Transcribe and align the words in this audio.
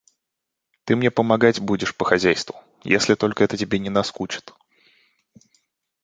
Ты 0.83 0.95
мне 0.95 1.11
помогать 1.11 1.59
будешь 1.59 1.95
по 1.95 2.05
хозяйству, 2.05 2.55
если 2.83 3.13
только 3.13 3.43
это 3.43 3.55
тебе 3.55 3.77
не 3.77 3.91
наскучит. 3.91 4.51